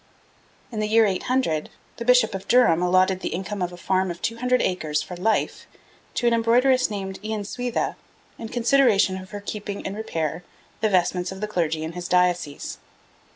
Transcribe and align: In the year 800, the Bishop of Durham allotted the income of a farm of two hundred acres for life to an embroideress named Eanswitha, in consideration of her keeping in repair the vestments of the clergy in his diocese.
In 0.71 0.79
the 0.79 0.87
year 0.87 1.05
800, 1.05 1.69
the 1.97 2.05
Bishop 2.05 2.33
of 2.33 2.47
Durham 2.47 2.81
allotted 2.81 3.19
the 3.19 3.29
income 3.35 3.61
of 3.61 3.71
a 3.71 3.77
farm 3.77 4.09
of 4.09 4.19
two 4.19 4.37
hundred 4.37 4.59
acres 4.59 5.03
for 5.03 5.15
life 5.15 5.67
to 6.15 6.25
an 6.25 6.33
embroideress 6.33 6.89
named 6.89 7.21
Eanswitha, 7.21 7.95
in 8.39 8.49
consideration 8.49 9.15
of 9.17 9.29
her 9.29 9.39
keeping 9.41 9.85
in 9.85 9.93
repair 9.95 10.43
the 10.79 10.89
vestments 10.89 11.31
of 11.31 11.39
the 11.39 11.47
clergy 11.47 11.83
in 11.83 11.91
his 11.91 12.07
diocese. 12.07 12.79